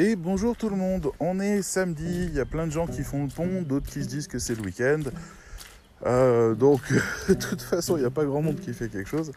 [0.00, 3.02] Et bonjour tout le monde, on est samedi, il y a plein de gens qui
[3.02, 5.00] font le pont, d'autres qui se disent que c'est le week-end.
[6.06, 6.80] Euh, donc
[7.28, 9.32] de toute façon, il n'y a pas grand monde qui fait quelque chose.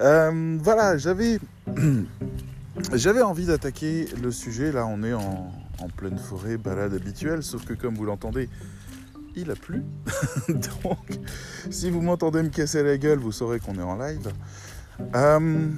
[0.00, 1.38] Euh, voilà, j'avais
[2.94, 4.72] j'avais envie d'attaquer le sujet.
[4.72, 5.52] Là, on est en,
[5.96, 8.48] pleine forêt, balade habituelle, sauf que comme vous l'entendez,
[9.36, 9.84] il a plu.
[10.48, 11.20] donc,
[11.70, 14.32] si vous m'entendez me casser la gueule, vous saurez qu'on est en live.
[15.14, 15.68] Euh,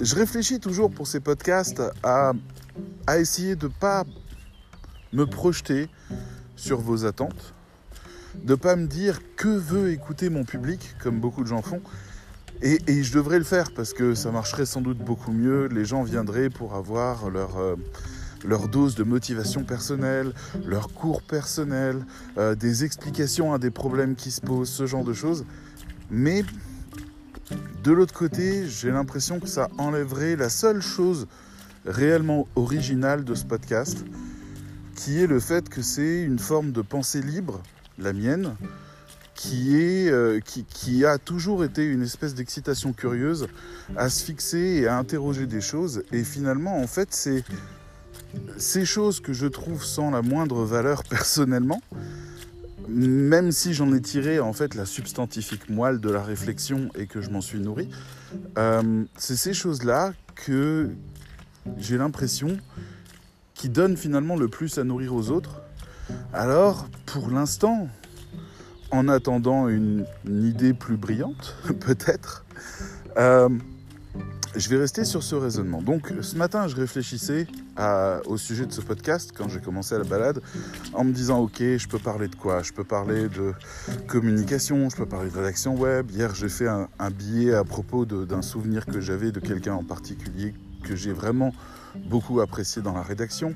[0.00, 2.32] je réfléchis toujours pour ces podcasts à,
[3.06, 4.04] à essayer de ne pas
[5.12, 5.88] me projeter
[6.56, 7.54] sur vos attentes,
[8.42, 11.80] de ne pas me dire que veut écouter mon public, comme beaucoup de gens font.
[12.60, 15.66] Et, et, je devrais le faire parce que ça marcherait sans doute beaucoup mieux.
[15.68, 17.76] Les gens viendraient pour avoir leur, euh,
[18.44, 20.32] leur dose de motivation personnelle,
[20.66, 22.04] leur cours personnel,
[22.36, 25.44] euh, des explications à des problèmes qui se posent, ce genre de choses.
[26.10, 26.42] Mais
[27.88, 31.26] de l'autre côté, j'ai l'impression que ça enlèverait la seule chose
[31.86, 34.04] réellement originale de ce podcast,
[34.94, 37.62] qui est le fait que c'est une forme de pensée libre,
[37.98, 38.56] la mienne,
[39.34, 40.38] qui, est, euh,
[41.06, 43.48] a toujours été une espèce d'excitation curieuse
[43.96, 46.02] à se fixer et à interroger des choses.
[46.12, 47.42] Et finalement, en fait, c'est
[48.58, 51.80] ces choses que je trouve sans la moindre valeur personnellement,
[52.88, 57.20] même si j'en ai tiré en fait la substantifique moelle de la réflexion et que
[57.20, 57.88] je m'en suis nourri,
[58.56, 60.90] euh, c'est ces choses-là que
[61.76, 62.56] j'ai l'impression
[63.54, 65.60] qui donnent finalement le plus à nourrir aux autres.
[66.32, 67.88] Alors, pour l'instant,
[68.90, 72.44] en attendant une, idée plus brillante, peut-être,
[73.18, 73.48] euh,
[74.56, 75.82] je vais rester sur ce raisonnement.
[75.82, 77.46] Donc, ce matin, je réfléchissais
[78.26, 80.40] au sujet de ce podcast quand j'ai commencé la balade
[80.94, 82.62] en me disant ok je peux parler de quoi?
[82.62, 83.54] Je peux parler de
[84.06, 86.10] communication je peux parler de rédaction web.
[86.10, 89.84] Hier j'ai fait un, un, billet à propos d'un souvenir que j'avais de quelqu'un en
[89.84, 91.52] particulier que j'ai vraiment
[92.08, 93.54] beaucoup apprécié dans la rédaction.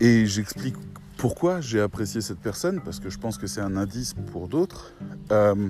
[0.00, 0.76] Et j'explique
[1.16, 4.92] pourquoi j'ai apprécié cette personne parce que je pense que c'est un indice pour d'autres.
[5.30, 5.68] Euh,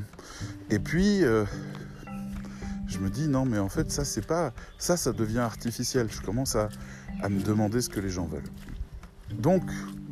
[0.71, 1.45] et puis euh,
[2.95, 6.21] je me dis non mais en fait ça c'est pas ça ça devient artificiel je
[6.21, 6.69] commence à
[7.29, 8.51] me demander ce que les gens veulent.
[9.39, 9.63] Donc,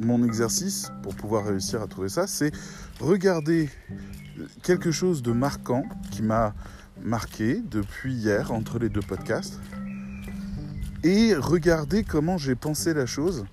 [0.01, 2.53] mon exercice pour pouvoir réussir à trouver ça, c'est
[3.01, 3.69] regarder
[4.63, 6.55] quelque chose de marquant qui m'a
[7.01, 9.61] marqué depuis hier entre les deux podcasts
[11.05, 13.45] et regarder comment j'ai pensé la chose,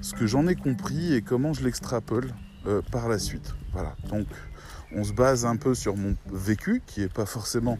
[0.00, 2.32] ce que j'en ai compris et comment je l'extrapole
[2.66, 3.54] euh, par la suite.
[3.72, 3.94] Voilà.
[4.08, 4.26] Donc,
[4.92, 7.78] on se base un peu sur mon vécu qui n'est pas forcément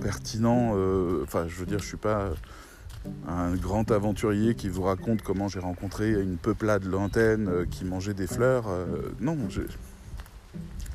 [0.00, 0.72] pertinent.
[0.74, 2.30] Euh, enfin, je veux dire, je suis pas
[3.28, 8.14] un grand aventurier qui vous raconte comment j'ai rencontré une peuplade lointaine euh, qui mangeait
[8.14, 8.66] des fleurs.
[8.68, 8.86] Euh,
[9.20, 9.36] non,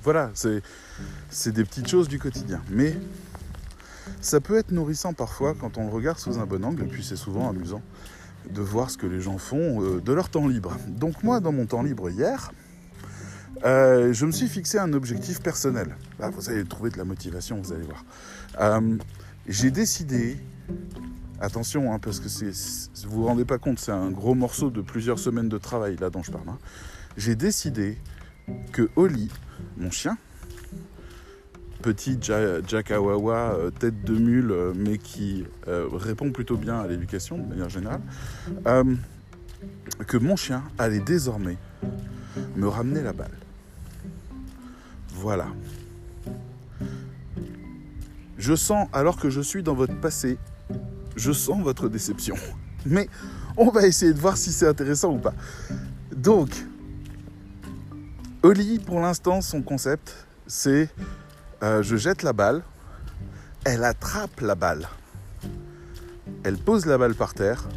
[0.04, 2.62] voilà, c'est des petites choses du quotidien.
[2.70, 2.96] Mais
[4.22, 7.04] ça peut être nourrissant parfois quand on le regarde sous un bon angle, et puis
[7.04, 7.81] c'est souvent amusant
[8.50, 10.76] de voir ce que les gens font euh, de leur temps libre.
[10.88, 12.52] Donc moi, dans mon temps libre hier,
[13.66, 15.96] euh, je me suis fixé un objectif personnel.
[16.20, 18.06] Là, vous allez trouver de la motivation, vous allez voir.
[18.59, 18.97] Euh,
[19.47, 20.38] j'ai décidé
[21.42, 22.52] Attention, hein, parce que c'est,
[23.08, 26.09] vous vous rendez pas compte, c'est un gros morceau de plusieurs semaines de travail là
[26.09, 26.50] dont je parle.
[26.50, 26.58] Hein.
[27.16, 27.98] J'ai décidé
[28.74, 29.31] que Oli,
[29.78, 30.18] mon chien,
[31.81, 37.38] petit Jackawawa, euh, tête de mule, euh, mais qui euh, répond plutôt bien à l'éducation
[37.38, 38.02] de manière générale,
[40.08, 41.58] que mon chien allait désormais
[42.58, 43.38] me ramener la balle.
[45.14, 45.48] Voilà.
[48.40, 50.40] Je sens, alors que je suis dans votre passé,
[51.18, 52.36] je sens votre déception.
[52.86, 53.10] Mais
[53.58, 55.34] on va essayer de voir si c'est intéressant ou pas.
[56.16, 56.50] Donc,
[58.42, 60.90] Oli, pour l'instant, son concept, c'est
[61.62, 62.64] euh, je jette la balle,
[63.66, 64.88] elle attrape la balle,
[66.46, 67.68] elle pose la balle par terre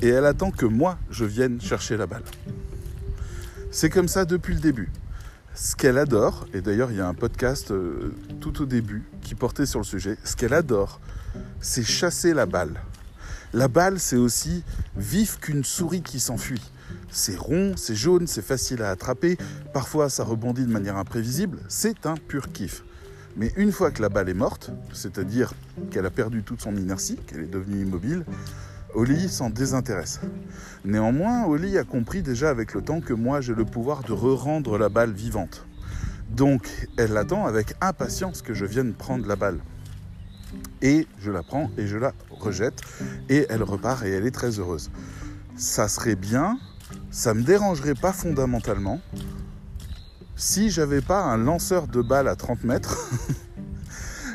[0.00, 2.22] et elle attend que moi, je vienne chercher la balle.
[3.72, 4.92] C'est comme ça depuis le début.
[5.54, 9.36] Ce qu'elle adore, et d'ailleurs il y a un podcast euh, tout au début qui
[9.36, 11.00] portait sur le sujet, ce qu'elle adore,
[11.60, 12.80] c'est chasser la balle.
[13.52, 14.64] La balle, c'est aussi
[14.96, 16.60] vif qu'une souris qui s'enfuit.
[17.08, 19.38] C'est rond, c'est jaune, c'est facile à attraper.
[19.72, 21.60] Parfois, ça rebondit de manière imprévisible.
[21.68, 22.82] C'est un pur kiff.
[23.36, 25.54] Mais une fois que la balle est morte, c'est-à-dire
[25.92, 28.24] qu'elle a perdu toute son inertie, qu'elle est devenue immobile,
[28.94, 30.20] Oli s'en désintéresse.
[30.84, 34.78] Néanmoins, Oli a compris déjà avec le temps que moi j'ai le pouvoir de re-rendre
[34.78, 35.66] la balle vivante.
[36.30, 39.58] Donc, elle attend avec impatience que je vienne prendre la balle
[40.82, 42.80] et je la prends et je la rejette
[43.28, 44.90] et elle repart et elle est très heureuse.
[45.56, 46.58] Ça serait bien,
[47.10, 49.00] ça me dérangerait pas fondamentalement
[50.36, 53.10] si j'avais pas un lanceur de balles à 30 mètres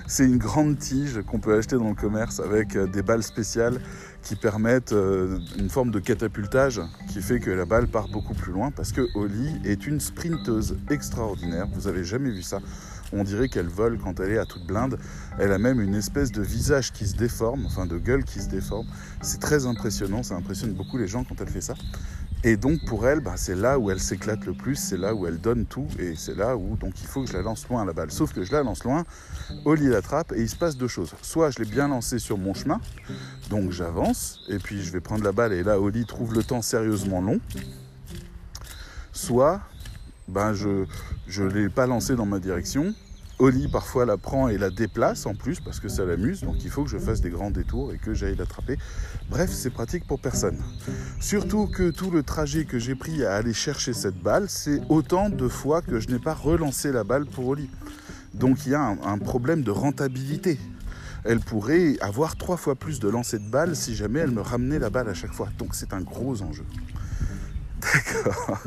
[0.10, 3.80] C'est une grande tige qu'on peut acheter dans le commerce avec euh, des balles spéciales
[4.24, 6.82] qui permettent euh, une forme de catapultage
[7.12, 10.78] qui fait que la balle part beaucoup plus loin parce que Holly est une sprinteuse
[10.90, 11.68] extraordinaire.
[11.74, 12.60] Vous avez jamais vu ça.
[13.12, 15.00] On dirait qu'elle vole quand elle est à toute blinde.
[15.40, 18.50] Elle a même une espèce de visage qui se déforme, enfin de gueule qui se
[18.50, 18.86] déforme.
[19.22, 21.74] C'est très impressionnant, ça impressionne beaucoup les gens quand elle fait ça.
[22.44, 25.28] Et donc pour elle, bah, c'est là où elle s'éclate le plus, c'est là où
[25.28, 27.84] elle donne tout, et c'est là où donc il faut que je la lance loin
[27.84, 28.12] la balle.
[28.12, 29.04] Sauf que je la lance loin,
[29.66, 31.14] Oli l'attrape, et il se passe deux choses.
[31.22, 32.80] Soit je l'ai bien lancé sur mon chemin,
[33.50, 36.62] donc j'avance, et puis je vais prendre la balle, et là Oli trouve le temps
[36.62, 37.42] sérieusement long.
[39.12, 39.60] Soit
[40.30, 40.86] ben, je
[41.44, 42.94] ne l'ai pas lancé dans ma direction,
[43.40, 46.70] Oli parfois la prend et la déplace en plus parce que ça l'amuse, donc il
[46.70, 48.78] faut que je fasse des grands détours et que j'aille l'attraper.
[49.30, 50.58] Bref, c'est pratique pour personne.
[51.22, 55.30] Surtout que tout le trajet que j'ai pris à aller chercher cette balle, c'est autant
[55.30, 57.70] de fois que je n'ai pas relancé la balle pour Oli.
[58.34, 60.60] Donc il y a un, problème de rentabilité.
[61.24, 64.80] Elle pourrait avoir trois fois plus de lancers de balles si jamais elle me ramenait
[64.80, 65.48] la balle à chaque fois.
[65.58, 66.66] Donc c'est un gros enjeu.
[67.82, 68.60] D'accord.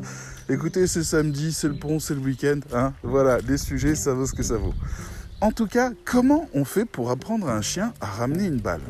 [0.52, 2.60] Écoutez, c'est samedi, c'est le pont, c'est le week-end.
[2.75, 4.75] Hein voilà, les sujets, ça vaut ce que ça vaut.
[5.40, 8.82] En tout cas, comment on fait pour apprendre à un chien à ramener une balle?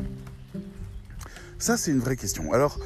[1.59, 2.51] Ça, c'est une vraie question.
[2.51, 2.77] Alors,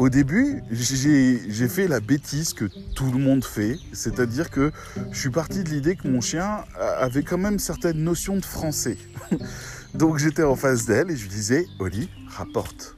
[0.00, 2.64] au début, j'ai fait la bêtise que
[2.96, 4.72] tout le monde fait, c'est-à-dire que
[5.12, 6.64] je suis parti de l'idée que mon chien
[6.98, 8.98] avait quand même certaines notions de français.
[9.94, 12.96] Donc j'étais en face d'elle et je lui disais, Oli, rapporte,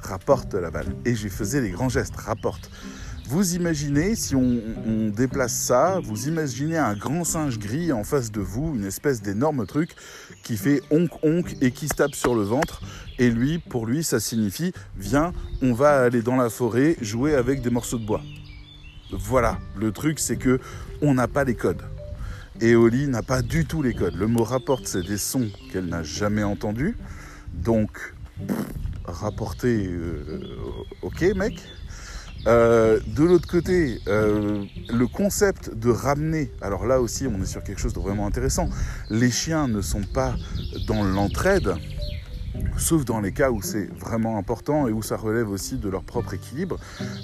[0.00, 0.96] rapporte la balle.
[1.04, 2.68] Et je faisais les grands gestes, rapporte.
[3.26, 8.40] Vous imaginez, si on, déplace ça, vous imaginez un grand singe gris en face de
[8.40, 9.90] vous, une espèce d'énorme truc
[10.42, 12.82] qui fait onk onk et qui se tape sur le ventre.
[13.18, 15.32] Et lui, pour lui, ça signifie viens,
[15.62, 18.20] on va aller dans la forêt jouer avec des morceaux de bois.
[19.10, 20.60] Voilà, le truc c'est que
[21.00, 21.82] on n'a pas les codes.
[22.60, 24.14] Et Oli n'a pas du tout les codes.
[24.14, 26.96] Le mot rapporte, c'est des sons qu'elle n'a jamais entendus.
[27.52, 28.14] Donc,
[29.04, 30.40] rapporter, euh,
[31.02, 31.60] ok mec,
[32.46, 37.62] euh, de l'autre côté, euh, le concept de ramener, alors là aussi on est sur
[37.62, 38.68] quelque chose de vraiment intéressant,
[39.08, 40.34] les chiens ne sont pas
[40.86, 41.74] dans l'entraide,
[42.76, 46.02] sauf dans les cas où c'est vraiment important et où ça relève aussi de leur
[46.02, 46.78] propre équilibre.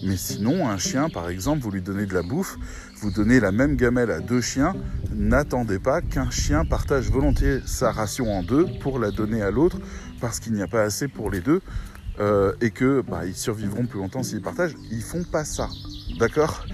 [0.04, 2.56] Mais sinon, un chien, par exemple, vous lui donnez de la bouffe,
[3.00, 4.74] vous donnez la même gamelle à deux chiens,
[5.14, 9.78] n'attendez pas qu'un chien partage volontiers sa ration en deux pour la donner à l'autre
[10.20, 11.60] parce qu'il n'y a pas assez pour les deux.
[12.20, 14.74] Euh, et que bah, ils survivront plus longtemps s'ils partagent.
[14.90, 15.70] Ils font pas ça,
[16.18, 16.66] d'accord?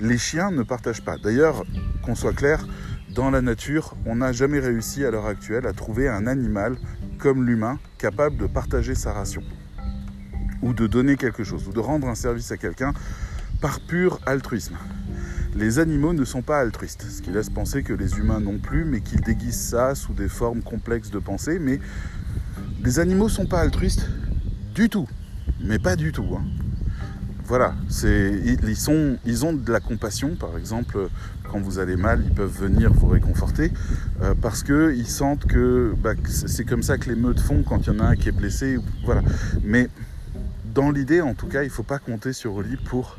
[0.00, 1.16] Les chiens ne partagent pas.
[1.18, 1.64] D'ailleurs,
[2.04, 2.64] qu'on soit clair,
[3.12, 6.76] dans la nature, on n'a jamais réussi à l'heure actuelle à trouver un animal
[7.18, 9.42] comme l'humain capable de partager sa ration
[10.62, 12.92] ou de donner quelque chose ou de rendre un service à quelqu'un
[13.60, 14.76] par pur altruisme.
[15.54, 18.84] Les animaux ne sont pas altruistes, ce qui laisse penser que les humains non plus,
[18.84, 21.58] mais qu'ils déguisent ça sous des formes complexes de pensée.
[21.58, 21.80] Mais
[22.82, 24.08] les animaux ne sont pas altruistes,
[24.74, 25.08] du tout,
[25.60, 26.26] mais pas du tout.
[26.36, 26.44] Hein.
[27.44, 27.74] Voilà,
[28.04, 28.90] ils,
[29.44, 31.08] ont de la compassion, par exemple,
[31.50, 33.72] quand vous allez mal, ils peuvent venir vous réconforter
[34.22, 37.92] euh, parce qu'ils sentent que bah, c'est comme ça que les meutes font quand il
[37.92, 38.78] y en a un qui est blessé.
[39.04, 39.22] Voilà.
[39.62, 39.88] Mais
[40.72, 43.18] dans l'idée, en tout cas, il ne faut pas compter sur Oli pour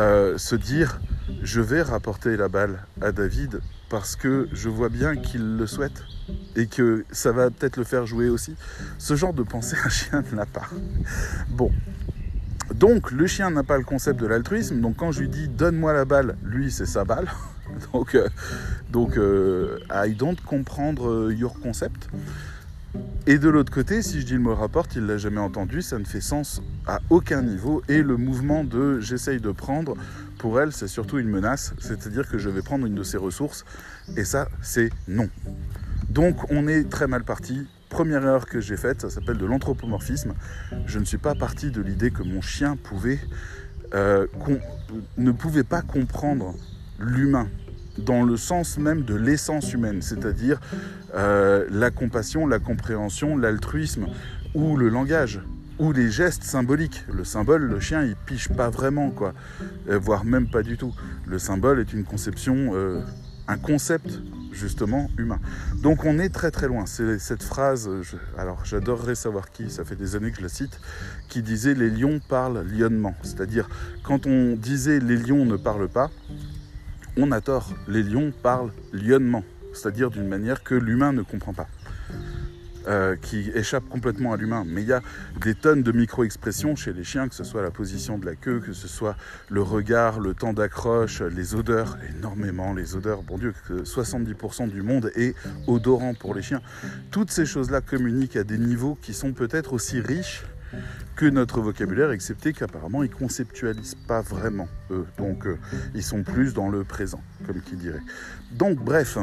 [0.00, 1.00] euh, se dire
[1.42, 6.04] je vais rapporter la balle à David parce que je vois bien qu'il le souhaite
[6.56, 8.54] et que ça va peut-être le faire jouer aussi.
[8.98, 10.68] Ce genre de pensée, un chien ne l'a pas.
[11.48, 11.70] Bon.
[12.74, 14.80] Donc, le chien n'a pas le concept de l'altruisme.
[14.80, 17.28] Donc, quand je lui dis donne-moi la balle, lui, c'est sa balle.
[17.92, 18.28] donc, euh,
[18.90, 22.08] donc euh, I don't comprendre euh, your concept.
[23.28, 25.98] Et de l'autre côté, si je dis le mot rapporte, il l'a jamais entendu, ça
[25.98, 27.82] ne fait sens à aucun niveau.
[27.88, 29.96] Et le mouvement de j'essaye de prendre,
[30.38, 33.64] pour elle, c'est surtout une menace, c'est-à-dire que je vais prendre une de ses ressources,
[34.16, 35.28] et ça, c'est non.
[36.08, 37.66] Donc on est très mal parti.
[37.88, 40.34] Première erreur que j'ai faite, ça s'appelle de l'anthropomorphisme.
[40.86, 43.18] Je ne suis pas parti de l'idée que mon chien pouvait,
[43.94, 44.26] euh,
[45.16, 46.54] ne pouvait pas comprendre
[47.00, 47.48] l'humain
[47.98, 50.60] dans le sens même de l'essence humaine, c'est-à-dire
[51.14, 54.06] euh, la compassion, la compréhension, l'altruisme
[54.54, 55.40] ou le langage
[55.78, 57.04] ou les gestes symboliques.
[57.12, 59.34] Le symbole, le chien, il piche pas vraiment, quoi,
[59.88, 60.94] euh, voire même pas du tout.
[61.26, 62.72] Le symbole est une conception,
[63.48, 64.20] un concept
[64.52, 65.38] justement humain.
[65.82, 66.86] Donc on est très très loin.
[66.86, 67.88] C'est cette phrase,
[68.36, 70.80] alors j'adorerais savoir qui, ça fait des années que je la cite,
[71.28, 73.14] qui disait les lions parlent lionnement.
[73.22, 73.68] C'est-à-dire
[74.02, 76.10] quand on disait les lions ne parlent pas,
[77.16, 77.72] on a tort.
[77.88, 81.68] Les lions parlent lionnement, c'est-à-dire d'une manière que l'humain ne comprend pas.
[82.88, 84.64] euh, qui échappent complètement à l'humain.
[84.64, 85.00] Mais il y a
[85.40, 88.60] des tonnes de micro-expressions chez les chiens, que ce soit la position de la queue,
[88.60, 89.16] que ce soit
[89.50, 93.22] le regard, le temps d'accroche, les odeurs, énormément les odeurs.
[93.22, 95.34] Bon Dieu, que 70% du monde est
[95.66, 96.62] odorant pour les chiens.
[97.10, 100.44] Toutes ces choses-là communiquent à des niveaux qui sont peut-être aussi riches
[101.14, 105.06] que notre vocabulaire, excepté qu'apparemment ils conceptualisent pas vraiment eux.
[105.18, 105.58] Donc euh,
[105.94, 108.02] ils sont plus dans le présent, comme qui dirait.
[108.52, 109.18] Donc bref,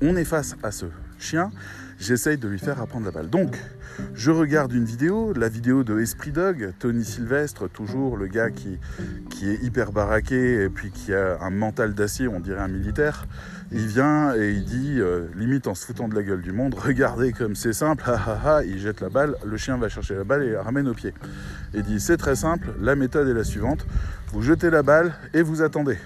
[0.00, 0.86] on est face à ce
[1.24, 1.50] chien.
[1.98, 3.30] J'essaye de lui faire apprendre la balle.
[3.30, 3.56] Donc,
[4.14, 8.78] je regarde une vidéo, la vidéo de Esprit Dog, Tony Sylvestre, toujours le gars qui,
[9.42, 13.26] est hyper baraqué et puis qui a un mental d'acier, on dirait un militaire.
[13.72, 16.74] Il vient et il dit, euh, limite en se foutant de la gueule du monde,
[16.74, 18.04] regardez comme c'est simple,
[18.66, 21.14] il jette la balle, le chien va chercher la balle et la ramène au pied.
[21.74, 23.86] Il dit, c'est très simple, la méthode est la suivante,
[24.32, 25.98] vous jetez la balle et vous attendez.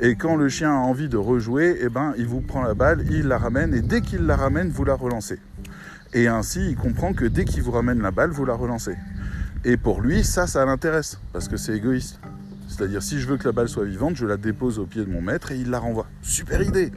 [0.00, 3.04] Et quand le chien a envie de rejouer, eh ben, il vous prend la balle,
[3.10, 5.40] il la ramène, et dès qu'il la ramène, vous la relancez.
[6.14, 8.96] Et ainsi, il comprend que dès qu'il vous ramène la balle, vous la relancez.
[9.64, 12.20] Et pour lui, ça, ça l'intéresse, parce que c'est égoïste.
[12.68, 15.10] C'est-à-dire, si je veux que la balle soit vivante, je la dépose au pied de
[15.10, 16.06] mon maître et il la renvoie.
[16.22, 16.92] Super idée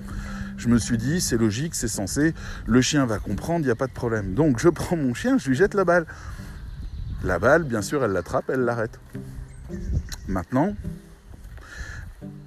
[0.58, 2.36] Je me suis dit, c'est logique, c'est censé,
[2.68, 4.36] le chien va comprendre, il n'y a pas de problème.
[4.36, 6.06] Donc je prends mon chien, je lui jette la balle.
[7.24, 9.00] La balle, bien sûr, elle l'attrape, elle l'arrête.
[10.28, 10.76] Maintenant,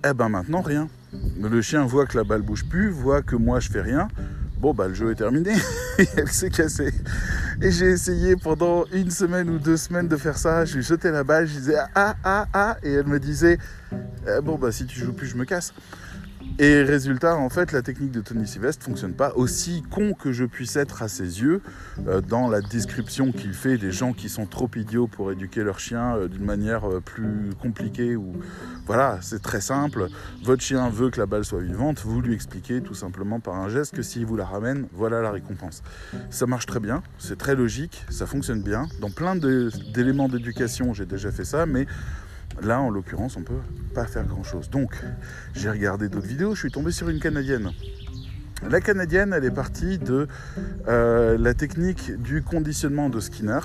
[0.06, 0.88] eh ben maintenant, rien.
[1.40, 4.08] Le chien voit que la balle bouge plus, voit que moi je fais rien.
[4.58, 5.52] Bon, bah le jeu est terminé.
[6.16, 6.92] elle s'est cassée.
[7.60, 10.64] Et j'ai essayé pendant une semaine ou deux semaines de faire ça.
[10.64, 12.76] Je lui jetais la balle, je disais ah, ah, ah.
[12.82, 13.58] Et elle me disait
[13.92, 15.72] eh, bon, bah si tu joues plus, je me casse.
[16.60, 20.44] Et résultat, en fait, la technique de Tony Sylvestre fonctionne pas aussi con que je
[20.44, 21.60] puisse être à ses yeux
[22.06, 25.80] euh, dans la description qu'il fait des gens qui sont trop idiots pour éduquer leur
[25.80, 28.34] chien euh, d'une manière euh, plus compliquée ou
[28.86, 30.06] voilà, c'est très simple.
[30.44, 33.68] Votre chien veut que la balle soit vivante, vous lui expliquez tout simplement par un
[33.68, 35.82] geste que s'il vous la ramène, voilà la récompense.
[36.30, 38.86] Ça marche très bien, c'est très logique, ça fonctionne bien.
[39.00, 41.86] Dans plein d'éléments d'éducation, j'ai déjà fait ça, mais
[42.62, 43.54] Là, en l'occurrence, on peut
[43.94, 44.70] pas faire grand-chose.
[44.70, 45.02] Donc,
[45.54, 47.70] j'ai regardé d'autres vidéos, je suis tombé sur une canadienne.
[48.70, 50.26] La canadienne, elle est partie de
[50.88, 53.60] euh, la technique du conditionnement de Skinner,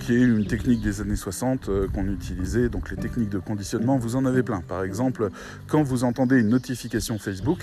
[0.00, 2.70] qui est une technique des années 60 euh, qu'on utilisait.
[2.70, 4.60] Donc les techniques de conditionnement, vous en avez plein.
[4.60, 5.28] Par exemple,
[5.66, 7.60] quand vous entendez une notification Facebook,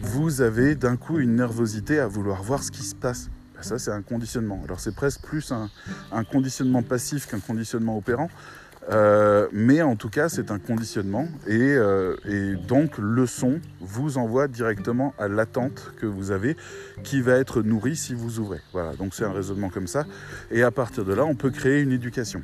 [0.00, 3.30] vous avez d'un coup une nervosité à vouloir voir ce qui se passe.
[3.54, 4.60] Ben, ça, c'est un conditionnement.
[4.64, 5.52] Alors c'est presque plus
[6.12, 8.28] un conditionnement passif qu'un conditionnement opérant.
[8.90, 14.48] Euh, mais en tout cas, c'est un conditionnement euh, et, donc le son vous envoie
[14.48, 16.56] directement à l'attente que vous avez
[17.02, 18.60] qui va être nourrie si vous ouvrez.
[18.72, 20.06] Voilà, donc c'est un raisonnement comme ça.
[20.50, 22.42] Et à partir de là, on peut créer une éducation.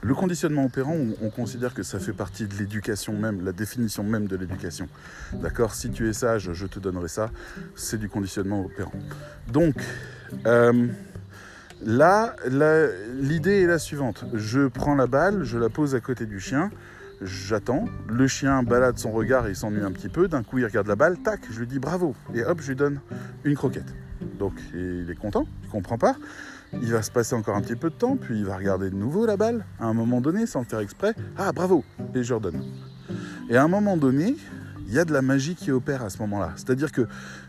[0.00, 4.28] Le conditionnement opérant, on, considère que ça fait partie de l'éducation même, la définition même
[4.28, 4.88] de l'éducation.
[5.32, 7.32] D'accord Si tu es sage, je te donnerai ça.
[7.74, 8.92] C'est du conditionnement opérant.
[9.52, 9.74] Donc,
[10.46, 10.86] euh,
[11.84, 12.34] Là,
[13.20, 14.24] l'idée est la suivante.
[14.34, 16.70] Je prends la balle, je la pose à côté du chien,
[17.22, 17.84] j'attends.
[18.08, 20.26] Le chien balade son regard, il s'ennuie un petit peu.
[20.26, 22.16] D'un coup, il regarde la balle, tac, je lui dis bravo.
[22.34, 23.00] Et hop, je lui donne
[23.44, 23.94] une croquette.
[24.38, 26.16] Donc, il est content, il comprend pas.
[26.72, 28.96] Il va se passer encore un petit peu de temps, puis il va regarder de
[28.96, 29.64] nouveau la balle.
[29.78, 32.60] À un moment donné, sans le faire exprès, ah bravo, et je redonne.
[33.48, 34.36] Et à un moment donné,
[34.88, 36.52] il y a de la magie qui opère à ce moment-là.
[36.56, 37.06] C'est-à-dire que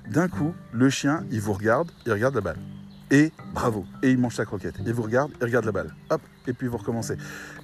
[0.09, 2.57] d'un coup, le chien, il vous regarde, il regarde la balle
[3.11, 3.85] et bravo.
[4.03, 4.75] Et il mange sa croquette.
[4.85, 5.95] Il vous regarde, il regarde la balle.
[6.09, 7.15] Hop, et puis vous recommencez.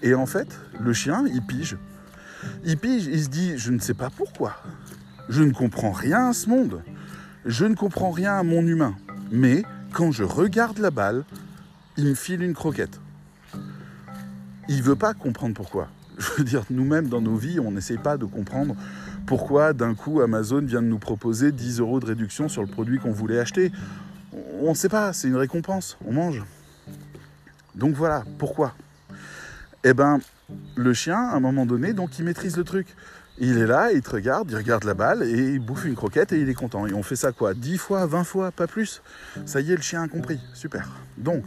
[0.02, 0.48] Et en fait,
[0.80, 1.78] le chien, il pige.
[2.64, 4.56] Il pige, il se dit, je ne sais pas pourquoi.
[5.30, 6.82] Je ne comprends rien à ce monde.
[7.46, 8.96] Je ne comprends rien à mon humain.
[9.32, 11.24] Mais quand je regarde la balle,
[11.98, 13.00] il me file une croquette.
[14.68, 15.88] Il veut pas comprendre pourquoi.
[16.18, 18.76] Je veux dire, nous-mêmes, dans nos vies, on n'essaye pas de comprendre
[19.26, 23.00] pourquoi d'un coup Amazon vient de nous proposer 10 euros de réduction sur le produit
[23.00, 23.72] qu'on voulait acheter
[24.62, 26.44] on ne sait pas, c'est une récompense, on mange.
[27.76, 28.74] Donc voilà, pourquoi?
[29.84, 30.20] Eh ben,
[30.76, 32.96] le chien, à un moment donné, donc il maîtrise le truc.
[33.38, 36.32] Il est là, il te regarde, il regarde la balle et il bouffe une croquette
[36.32, 36.88] et il est content.
[36.88, 37.54] Et on fait ça quoi?
[37.54, 39.02] 10 fois, 20 fois, pas plus?
[39.46, 40.40] Ça y est, le chien a compris.
[40.54, 40.90] Super.
[41.18, 41.44] Donc,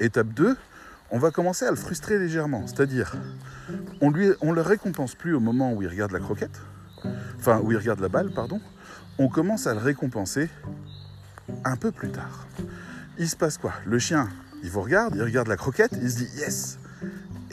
[0.00, 0.56] étape 2,
[1.12, 2.66] on va commencer à le frustrer légèrement.
[2.66, 3.14] C'est-à-dire,
[4.00, 6.60] on ne le récompense plus au moment où il regarde la croquette,
[7.38, 8.60] enfin où il regarde la balle, pardon.
[9.18, 10.48] On commence à le récompenser
[11.64, 12.46] un peu plus tard.
[13.18, 13.72] Il se passe quoi?
[13.86, 14.28] Le chien,
[14.62, 16.78] il vous regarde, il regarde la croquette, il se dit yes.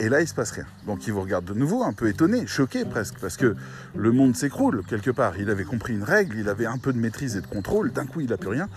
[0.00, 0.66] Et là, il se passe rien.
[0.86, 3.56] Donc, il vous regarde de nouveau, un peu étonné, choqué presque, parce que
[3.96, 5.38] le monde s'écroule quelque part.
[5.40, 7.90] Il avait compris une règle, il avait un peu de maîtrise et de contrôle.
[7.92, 8.68] D'un coup, il n'a plus rien.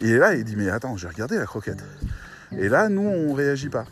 [0.00, 1.82] Et là, il dit mais attends, j'ai regardé la croquette.
[2.52, 3.86] Et là, nous, on réagit pas.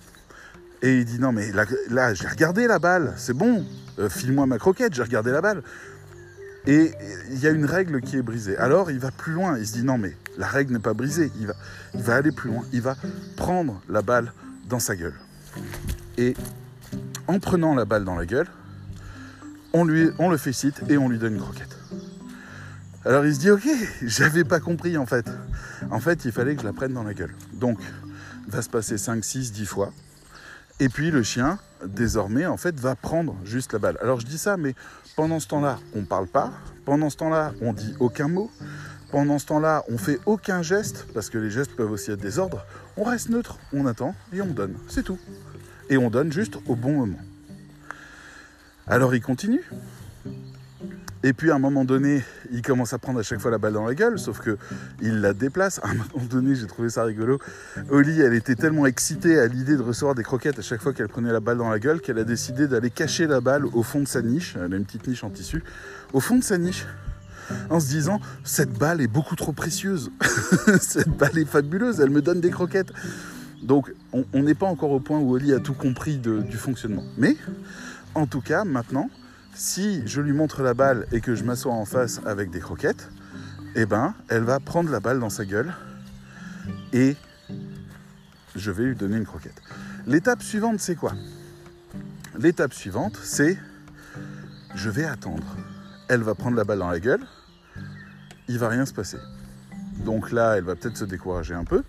[0.82, 1.50] Et il dit non mais
[1.88, 3.64] là, j'ai regardé la balle, c'est bon.
[3.98, 5.62] Euh, file-moi ma croquette, j'ai regardé la balle.
[6.66, 6.92] Et
[7.30, 8.56] il y a une règle qui est brisée.
[8.56, 9.58] Alors il va plus loin.
[9.58, 11.30] Il se dit non mais la règle n'est pas brisée.
[11.38, 11.54] Il va,
[11.94, 12.62] il va aller plus loin.
[12.72, 12.96] Il va
[13.36, 14.32] prendre la balle
[14.68, 15.14] dans sa gueule.
[16.16, 16.34] Et
[17.26, 18.46] en prenant la balle dans la gueule,
[19.72, 21.76] on, lui, on le félicite et on lui donne une croquette.
[23.04, 23.68] Alors il se dit ok,
[24.02, 25.26] j'avais pas compris en fait.
[25.90, 27.34] En fait, il fallait que je la prenne dans la gueule.
[27.52, 27.78] Donc,
[28.48, 29.92] va se passer 5, 6, 10 fois.
[30.80, 33.98] Et puis le chien, désormais, en fait, va prendre juste la balle.
[34.00, 34.74] Alors je dis ça, mais
[35.16, 36.52] pendant ce temps-là, on ne parle pas.
[36.84, 38.50] Pendant ce temps-là, on dit aucun mot.
[39.10, 42.38] Pendant ce temps-là, on fait aucun geste, parce que les gestes peuvent aussi être des
[42.38, 42.66] ordres.
[42.96, 44.76] On reste neutre, on attend et on donne.
[44.88, 45.18] C'est tout.
[45.88, 47.18] Et on donne juste au bon moment.
[48.86, 49.62] Alors il continue.
[51.24, 53.72] Et puis à un moment donné, il commence à prendre à chaque fois la balle
[53.72, 54.58] dans la gueule, sauf que
[55.00, 55.80] il la déplace.
[55.82, 57.38] À un moment donné, j'ai trouvé ça rigolo.
[57.88, 61.08] Oli, elle était tellement excitée à l'idée de recevoir des croquettes à chaque fois qu'elle
[61.08, 64.00] prenait la balle dans la gueule qu'elle a décidé d'aller cacher la balle au fond
[64.00, 64.54] de sa niche.
[64.62, 65.64] Elle a une petite niche en tissu.
[66.12, 66.84] Au fond de sa niche,
[67.70, 70.10] en se disant cette balle est beaucoup trop précieuse,
[70.78, 72.92] cette balle est fabuleuse, elle me donne des croquettes.
[73.62, 77.04] Donc on n'est pas encore au point où Oli a tout compris du fonctionnement.
[77.16, 77.38] Mais
[78.14, 79.08] en tout cas, maintenant,
[79.54, 83.08] si je lui montre la balle et que je m'assois en face avec des croquettes,
[83.74, 85.72] eh ben, elle va prendre la balle dans sa gueule
[86.92, 87.16] et
[88.54, 89.60] je vais lui donner une croquette.
[90.06, 91.12] L'étape suivante, c'est quoi?
[92.38, 93.58] L'étape suivante, c'est
[94.74, 95.56] je vais attendre.
[96.08, 97.24] Elle va prendre la balle dans la gueule,
[98.48, 99.18] il va rien se passer.
[100.04, 101.82] Donc là, elle va peut-être se décourager un peu,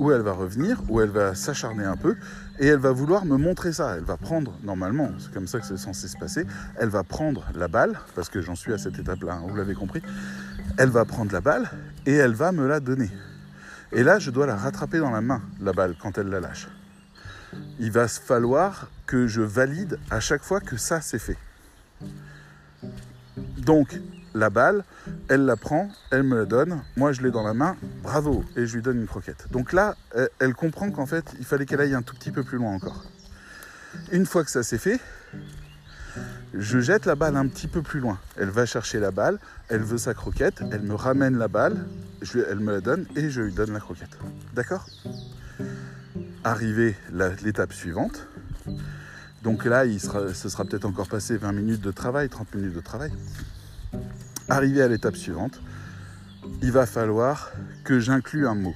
[0.00, 2.16] ou elle va revenir, ou elle va s'acharner un peu,
[2.58, 3.96] et elle va vouloir me montrer ça.
[3.98, 6.46] Elle va prendre, normalement, c'est comme ça que c'est censé se passer,
[6.78, 9.74] elle va prendre la balle, parce que j'en suis à cette étape-là, hein, vous l'avez
[9.74, 10.00] compris,
[10.78, 11.70] elle va prendre la balle
[12.06, 13.10] et elle va me la donner.
[13.92, 16.68] Et là, je dois la rattraper dans la main, la balle, quand elle la lâche.
[17.78, 21.36] Il va falloir que je valide à chaque fois que ça c'est fait.
[23.58, 24.00] Donc,
[24.34, 24.84] la balle,
[25.28, 28.66] elle la prend, elle me la donne, moi je l'ai dans la main, bravo, et
[28.66, 29.46] je lui donne une croquette.
[29.50, 29.96] Donc là,
[30.38, 33.04] elle comprend qu'en fait, il fallait qu'elle aille un tout petit peu plus loin encore.
[34.12, 35.00] Une fois que ça s'est fait,
[36.54, 38.18] je jette la balle un petit peu plus loin.
[38.36, 41.86] Elle va chercher la balle, elle veut sa croquette, elle me ramène la balle,
[42.34, 44.16] elle me la donne et je lui donne la croquette.
[44.54, 44.86] D'accord?
[46.42, 46.96] Arrivé
[47.42, 48.26] l'étape suivante,
[49.42, 52.80] donc là, il ce sera peut-être encore passé 20 minutes de travail, 30 minutes de
[52.80, 53.12] travail.
[54.50, 55.60] Arrivé à l'étape suivante,
[56.60, 57.52] il va falloir
[57.84, 58.74] que j'inclue un mot.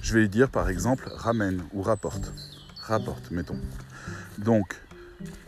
[0.00, 2.32] Je vais lui dire par exemple ramène ou rapporte.
[2.80, 3.58] Rapporte, mettons.
[4.38, 4.80] Donc,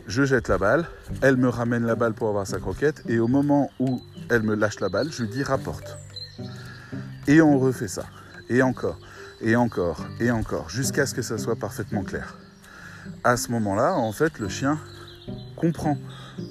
[0.05, 0.85] je jette la balle,
[1.23, 4.53] elle me ramène la balle pour avoir sa croquette, et au moment où elle me
[4.53, 5.97] lâche la balle, je lui dis rapporte.
[7.25, 8.05] Et on refait ça.
[8.49, 8.99] Et encore,
[9.41, 12.37] et encore, et encore, jusqu'à ce que ça soit parfaitement clair.
[13.23, 14.79] À ce moment-là, en fait, le chien
[15.55, 15.97] comprend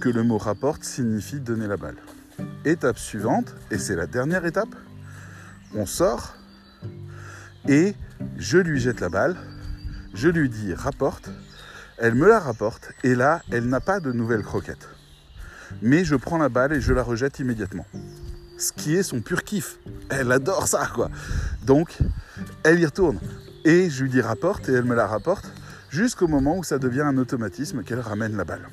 [0.00, 1.96] que le mot rapporte signifie donner la balle.
[2.64, 4.74] Étape suivante, et c'est la dernière étape,
[5.74, 6.34] on sort
[7.68, 7.94] et
[8.38, 9.36] je lui jette la balle,
[10.14, 11.30] je lui dis rapporte,
[11.98, 14.88] elle me la rapporte et là, elle n'a pas de nouvelle croquette.
[15.82, 17.86] Mais je prends la balle et je la rejette immédiatement.
[18.58, 19.78] Ce qui est son pur kiff.
[20.08, 21.10] Elle adore ça, quoi.
[21.64, 21.98] Donc,
[22.64, 23.18] elle y retourne.
[23.64, 25.50] Et je lui dis rapporte et elle me la rapporte
[25.90, 28.68] jusqu'au moment où ça devient un automatisme qu'elle ramène la balle.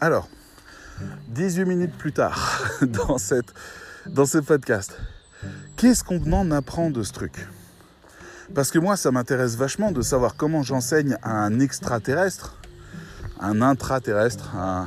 [0.00, 0.28] Alors,
[1.28, 4.98] 18 minutes plus tard, dans, ce podcast,
[5.76, 7.46] qu'est-ce qu'on en apprend de ce truc?
[8.54, 12.56] Parce que moi, ça m'intéresse vachement de savoir comment j'enseigne à un extraterrestre,
[13.40, 14.86] un intraterrestre, un,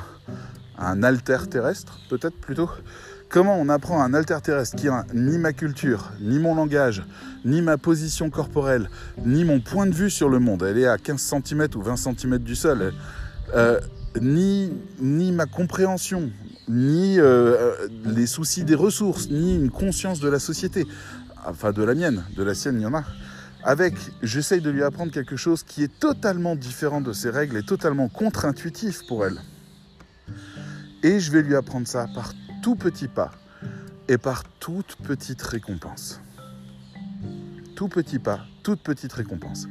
[0.78, 2.70] un alter-terrestre, peut-être plutôt.
[3.30, 7.04] Comment on apprend à un alter-terrestre qui n'a ni ma culture, ni mon langage,
[7.46, 8.90] ni ma position corporelle,
[9.24, 10.64] ni mon point de vue sur le monde.
[10.64, 12.94] Elle est à 15 cm ou 20 cm du sol.
[13.56, 13.80] Euh,
[14.20, 16.32] ni, ni ma compréhension,
[16.68, 20.86] ni euh, les soucis des ressources, ni une conscience de la société,
[21.46, 23.04] enfin de la mienne, de la sienne, il y en a.
[23.64, 23.94] Avec,
[24.24, 28.10] j'essaye de lui apprendre quelque chose qui est totalement différent de ses règles et totalement
[28.10, 29.40] contre-intuitif pour elle.
[31.04, 33.32] Et je vais lui apprendre ça par tout petit pas
[34.08, 36.22] et par toute petite récompense.
[37.76, 39.68] Tout petit pas, toute petite récompense.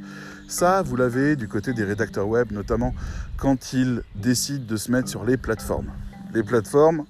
[0.51, 2.93] Ça, vous l'avez du côté des rédacteurs web, notamment
[3.37, 5.89] quand ils décident de se mettre sur les plateformes.
[6.33, 7.05] Les plateformes,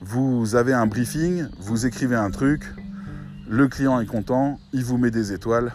[0.00, 2.64] vous avez un briefing, vous écrivez un truc,
[3.46, 5.70] le client est content, il vous met des étoiles,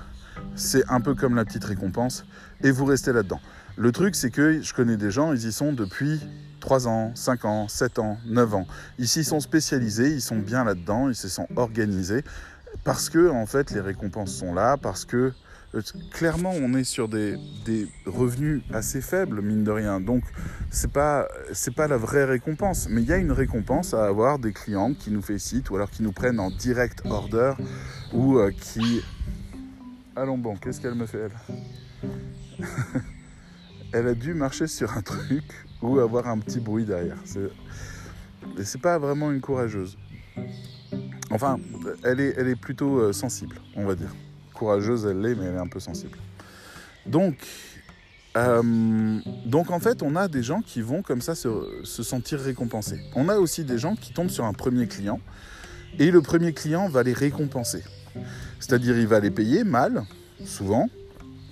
[0.55, 2.25] c'est un peu comme la petite récompense,
[2.63, 3.41] et vous restez là-dedans.
[3.77, 6.19] Le truc, c'est que je connais des gens, ils y sont depuis
[6.61, 8.67] 3 ans, 5 ans, 7 ans, 9 ans.
[8.97, 12.23] Ils s'y sont spécialisés, ils sont bien là-dedans, ils se sont organisés,
[12.83, 15.31] parce que, en fait, les récompenses sont là, parce que
[16.11, 19.99] clairement, on est sur des, des revenus assez faibles, mine de rien.
[19.99, 20.23] Donc,
[20.69, 22.87] c'est pas, c'est pas la vraie récompense.
[22.89, 25.89] Mais il y a une récompense à avoir des clients qui nous félicitent ou alors
[25.89, 27.53] qui nous prennent en direct order
[28.13, 29.01] ou euh, qui.
[30.15, 31.29] Allons bon, qu'est-ce qu'elle me fait
[32.59, 32.65] elle?
[33.93, 35.43] Elle a dû marcher sur un truc
[35.81, 37.17] ou avoir un petit bruit derrière.
[37.23, 37.49] C'est,
[38.63, 39.97] c'est pas vraiment une courageuse.
[41.29, 41.57] Enfin,
[42.03, 44.13] elle est, elle est plutôt euh, sensible, on va dire.
[44.57, 46.17] Courageuse, elle l'est, mais elle est un peu sensible.
[47.05, 47.35] Donc,
[48.35, 51.49] euh, donc en fait, on a des gens qui vont comme ça se,
[51.83, 52.99] se, sentir récompensés.
[53.15, 55.19] On a aussi des gens qui tombent sur un premier client
[55.99, 57.83] et le premier client va les récompenser.
[58.59, 60.03] C'est-à-dire, il va les payer mal,
[60.45, 60.87] souvent,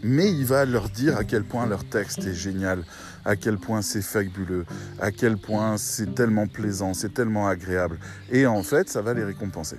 [0.03, 2.83] mais il va leur dire à quel point leur texte est génial,
[3.23, 4.65] à quel point c'est fabuleux,
[4.99, 7.97] à quel point c'est tellement plaisant, c'est tellement agréable.
[8.31, 9.77] Et en fait, ça va les récompenser.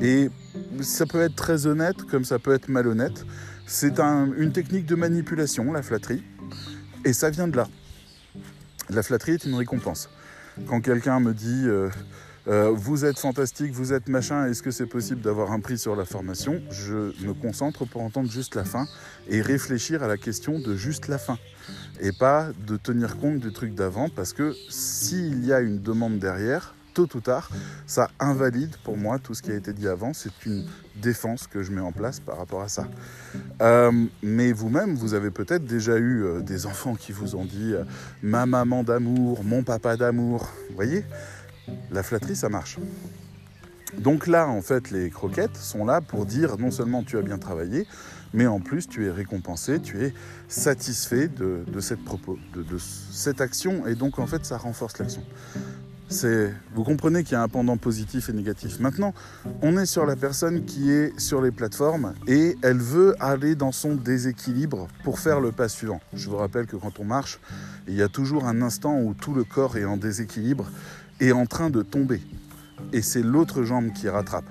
[0.00, 0.30] Et
[0.80, 3.24] ça peut être très honnête comme ça peut être malhonnête.
[3.66, 6.22] C'est un, une technique de manipulation, la flatterie.
[7.04, 7.68] Et ça vient de là.
[8.90, 10.10] La flatterie est une récompense.
[10.66, 11.88] Quand quelqu'un me dit euh,
[12.46, 15.96] euh, vous êtes fantastique, vous êtes machin, est-ce que c'est possible d'avoir un prix sur
[15.96, 16.60] la formation?
[16.70, 18.86] Je me concentre pour entendre juste la fin
[19.28, 21.38] et réfléchir à la question de juste la fin
[22.00, 26.18] et pas de tenir compte du truc d'avant parce que s'il y a une demande
[26.18, 27.50] derrière, tôt ou tard,
[27.86, 30.14] ça invalide pour moi tout ce qui a été dit avant.
[30.14, 30.64] C'est une
[30.96, 32.86] défense que je mets en place par rapport à ça.
[33.60, 37.74] Euh, mais vous-même, vous avez peut-être déjà eu euh, des enfants qui vous ont dit
[37.74, 37.84] euh,
[38.22, 40.48] ma maman d'amour, mon papa d'amour.
[40.70, 41.04] Vous voyez,
[41.90, 42.78] la flatterie, ça marche.
[43.98, 47.38] Donc là, en fait, les croquettes sont là pour dire non seulement tu as bien
[47.38, 47.86] travaillé,
[48.32, 50.12] mais en plus tu es récompensé, tu es
[50.48, 52.00] satisfait de, cette,
[52.54, 55.22] de, cette action, et donc en fait ça renforce l'action.
[56.10, 58.78] Vous comprenez qu'il y a un pendant positif et négatif.
[58.78, 59.14] Maintenant,
[59.62, 63.72] on est sur la personne qui est sur les plateformes et elle veut aller dans
[63.72, 66.00] son déséquilibre pour faire le pas suivant.
[66.12, 67.40] Je vous rappelle que quand on marche,
[67.88, 70.70] il y a toujours un instant où tout le corps est en déséquilibre
[71.20, 72.22] et en train de tomber.
[72.92, 74.44] Et c'est l'autre jambe qui rattrape.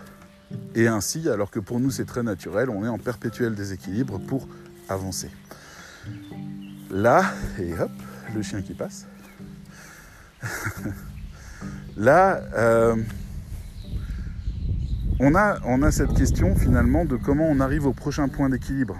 [0.76, 4.48] Et ainsi, alors que pour nous c'est très naturel, on est en perpétuel déséquilibre pour
[4.90, 5.30] avancer.
[6.92, 7.24] Là,
[7.60, 7.92] et hop,
[8.36, 9.06] le chien qui passe.
[11.98, 12.96] Là, euh,
[15.20, 19.00] on, a, on a cette question finalement de comment on arrive au prochain point d'équilibre.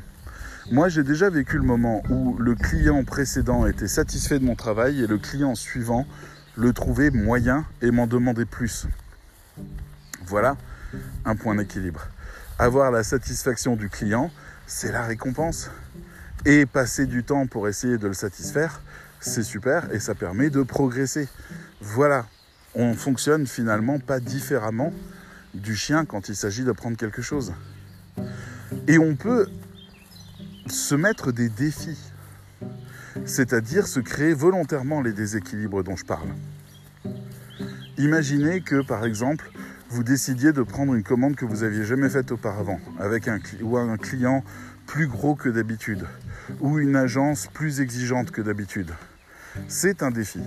[0.72, 5.02] Moi, j'ai déjà vécu le moment où le client précédent était satisfait de mon travail
[5.02, 6.06] et le client suivant
[6.56, 8.88] le trouvait moyen et m'en demandait plus.
[10.26, 10.56] Voilà
[11.26, 12.08] un point d'équilibre.
[12.60, 14.32] Avoir la satisfaction du client,
[14.68, 15.72] c'est la récompense.
[16.46, 18.82] Et passer du temps pour essayer de le satisfaire,
[19.20, 21.28] c'est super et ça permet de progresser.
[21.82, 22.26] Voilà,
[22.76, 24.94] on fonctionne finalement pas différemment
[25.54, 27.54] du chien quand il s'agit d'apprendre quelque chose.
[28.88, 29.48] Et on peut
[30.68, 32.00] se mettre des défis,
[33.26, 36.30] c'est-à-dire se créer volontairement les déséquilibres dont je parle.
[37.98, 39.52] Imaginez que par exemple,
[39.90, 43.78] vous décidiez de prendre une commande que vous aviez jamais faite auparavant, avec un, ou
[43.78, 44.44] un client
[44.88, 46.06] plus gros que d'habitude,
[46.60, 48.92] ou une agence plus exigeante que d'habitude.
[49.68, 50.40] C'est un défi.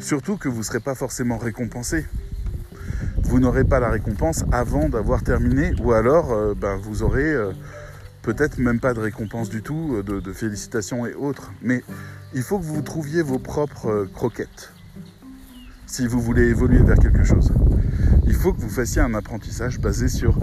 [0.00, 2.04] Surtout que vous ne serez pas forcément récompensé.
[3.22, 7.52] Vous n'aurez pas la récompense avant d'avoir terminé, ou alors euh, ben, vous aurez euh,
[8.22, 11.52] peut-être même pas de récompense du tout, euh, de, félicitations et autres.
[11.62, 11.82] Mais
[12.34, 14.72] il faut que vous trouviez vos propres croquettes
[15.86, 17.52] si vous voulez évoluer vers quelque chose.
[18.26, 20.36] Il faut que vous fassiez un apprentissage basé sur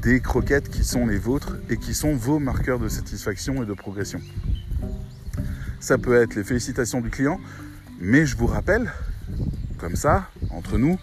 [0.00, 3.74] des croquettes qui sont les vôtres et qui sont vos marqueurs de satisfaction et de
[3.74, 4.20] progression.
[5.80, 7.40] Ça peut être les félicitations du client,
[8.00, 8.90] mais je vous rappelle,
[9.78, 10.98] comme ça, entre nous,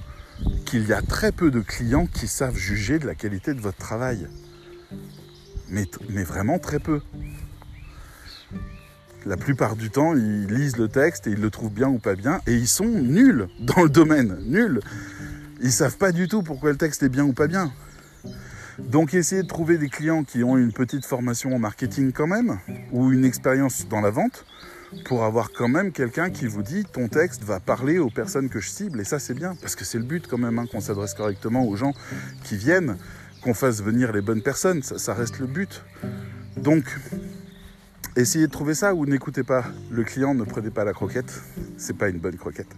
[0.66, 3.78] qu'il y a très peu de clients qui savent juger de la qualité de votre
[3.78, 4.28] travail.
[5.70, 5.86] Mais,
[6.24, 7.02] vraiment très peu.
[9.26, 12.16] La plupart du temps, ils lisent le texte et ils le trouvent bien ou pas
[12.16, 14.80] bien, et ils sont nuls dans le domaine, nuls.
[15.62, 17.72] Ils savent pas du tout pourquoi le texte est bien ou pas bien.
[18.80, 22.60] Donc essayez de trouver des clients qui ont une petite formation en marketing quand même,
[22.92, 24.46] ou une expérience dans la vente,
[25.06, 28.60] pour avoir quand même quelqu'un qui vous dit ton texte va parler aux personnes que
[28.60, 30.82] je cible et ça c'est bien parce que c'est le but quand même hein, qu'on
[30.82, 31.94] s'adresse correctement aux gens
[32.44, 32.98] qui viennent,
[33.42, 35.84] qu'on fasse venir les bonnes personnes, ça, reste le but.
[36.58, 36.84] Donc
[38.16, 41.42] essayez de trouver ça ou n'écoutez pas le client, ne prenez pas la croquette,
[41.78, 42.74] c'est pas une bonne croquette.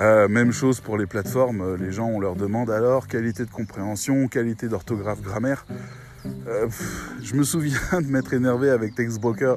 [0.00, 4.26] Euh, même chose pour les plateformes, les gens on leur demande alors qualité de compréhension,
[4.28, 5.66] qualité d'orthographe, grammaire.
[6.46, 6.68] Euh,
[7.22, 9.56] je me souviens de m'être énervé avec Textbroker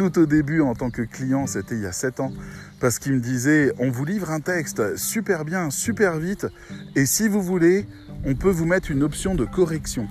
[0.00, 2.32] tout au début en tant que client, c'était il y a 7 ans,
[2.80, 6.46] parce qu'il me disait on vous livre un texte super bien, super vite,
[6.96, 7.86] et si vous voulez,
[8.24, 10.08] on peut vous mettre une option de correction.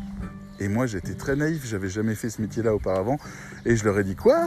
[0.59, 3.17] Et moi, j'étais très naïf, j'avais jamais fait ce métier-là auparavant.
[3.65, 4.45] Et je leur ai dit Quoi?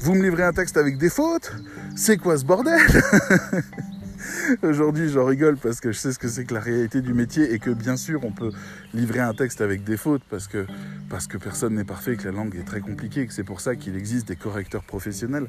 [0.00, 1.52] Vous me livrez un texte avec des fautes?
[1.94, 2.80] C'est quoi ce bordel?
[4.62, 7.52] Aujourd'hui, j'en rigole parce que je sais ce que c'est que la réalité du métier
[7.52, 8.50] et que bien sûr, on peut
[8.94, 10.66] livrer un texte avec des fautes parce que,
[11.08, 13.76] parce que personne n'est parfait, que la langue est très compliquée, que c'est pour ça
[13.76, 15.48] qu'il existe des correcteurs professionnels.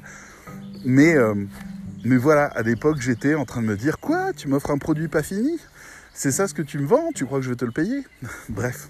[0.84, 1.34] Mais, euh,
[2.04, 5.08] mais voilà, à l'époque, j'étais en train de me dire Quoi Tu m'offres un produit
[5.08, 5.58] pas fini?
[6.12, 7.10] C'est ça ce que tu me vends?
[7.14, 8.04] Tu crois que je vais te le payer?
[8.48, 8.88] Bref.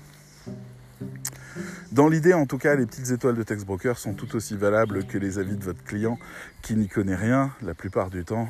[1.92, 5.06] Dans l'idée, en tout cas, les petites étoiles de Text Broker sont tout aussi valables
[5.06, 6.18] que les avis de votre client
[6.62, 8.48] qui n'y connaît rien la plupart du temps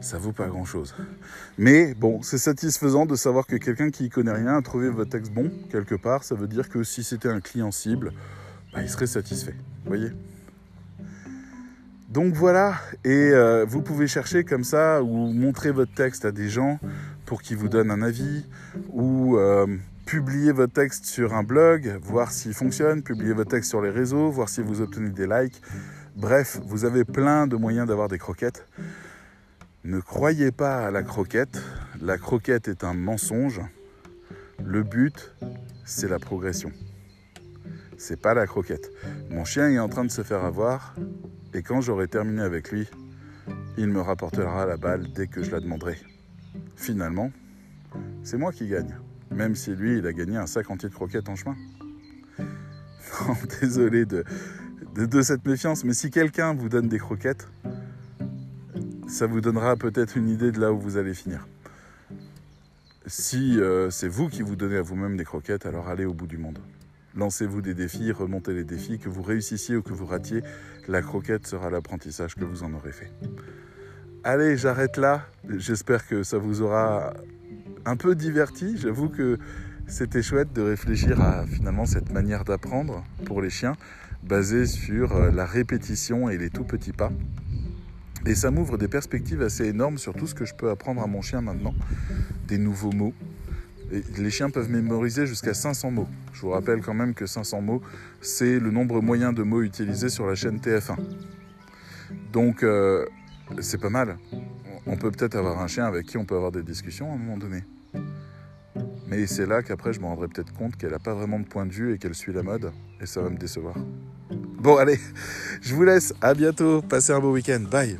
[0.00, 0.94] ça vaut pas grand chose.
[1.58, 5.10] Mais bon, c'est satisfaisant de savoir que quelqu'un qui y connaît rien a trouvé votre
[5.10, 6.24] texte bon quelque part.
[6.24, 8.12] Ça veut dire que si c'était un client cible,
[8.72, 9.54] bah, il serait satisfait.
[9.84, 10.10] Voyez?
[12.08, 16.48] Donc voilà, et euh, vous pouvez chercher comme ça ou montrer votre texte à des
[16.48, 16.78] gens
[17.26, 18.46] pour qu'ils vous donnent un avis
[18.90, 19.66] ou euh,
[20.06, 24.30] publier votre texte sur un blog, voir s'il fonctionne, publier votre texte sur les réseaux,
[24.30, 25.60] voir si vous obtenez des likes.
[26.14, 28.66] Bref, vous avez plein de moyens d'avoir des croquettes.
[29.86, 31.62] Ne croyez pas à la croquette.
[32.00, 33.60] La croquette est un mensonge.
[34.60, 35.32] Le but,
[35.84, 36.72] c'est la progression.
[37.96, 38.90] C'est pas la croquette.
[39.30, 40.96] Mon chien est en train de se faire avoir
[41.54, 42.90] et quand j'aurai terminé avec lui,
[43.78, 45.96] il me rapportera la balle dès que je la demanderai.
[46.74, 47.30] Finalement,
[48.24, 48.96] c'est moi qui gagne,
[49.30, 51.54] même si lui, il a gagné un sac entier de croquettes en chemin.
[53.60, 57.46] Désolé de cette méfiance, mais si quelqu'un vous donne des croquettes,
[59.06, 61.46] ça vous donnera peut-être une idée de là où vous allez finir.
[63.06, 66.26] Si euh, c'est vous qui vous donnez à vous-même des croquettes, alors allez au bout
[66.26, 66.58] du monde.
[67.14, 70.42] Lancez-vous des défis, remontez les défis, que vous réussissiez ou que vous ratiez,
[70.88, 73.10] la croquette sera l'apprentissage que vous en aurez fait.
[74.24, 75.24] Allez, j'arrête là.
[75.48, 77.14] J'espère que ça vous aura
[77.84, 78.76] un peu diverti.
[78.76, 79.38] J'avoue que
[79.86, 83.76] c'était chouette de réfléchir à finalement cette manière d'apprendre pour les chiens,
[84.24, 87.12] basée sur euh, la répétition et les tout petits pas.
[88.26, 91.06] Et ça m'ouvre des perspectives assez énormes sur tout ce que je peux apprendre à
[91.06, 91.74] mon chien maintenant.
[92.48, 93.14] Des nouveaux mots.
[94.18, 96.08] Les chiens peuvent mémoriser jusqu'à 500 mots.
[96.32, 97.82] Je vous rappelle quand même que 500 mots,
[98.20, 100.96] c'est le nombre moyen de mots utilisés sur la chaîne TF1.
[102.32, 103.06] Donc, euh,
[103.60, 104.18] c'est pas mal.
[104.86, 107.18] On peut peut-être avoir un chien avec qui on peut avoir des discussions à un
[107.18, 107.62] moment donné.
[109.06, 111.64] Mais c'est là qu'après, je me rendrai peut-être compte qu'elle n'a pas vraiment de point
[111.64, 112.72] de vue et qu'elle suit la mode.
[113.00, 113.76] Et ça va me décevoir.
[114.58, 114.98] Bon, allez,
[115.62, 116.12] je vous laisse.
[116.20, 116.82] À bientôt.
[116.82, 117.60] Passez un beau week-end.
[117.70, 117.98] Bye.